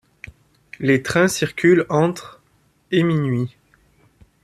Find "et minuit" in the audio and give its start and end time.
2.89-3.55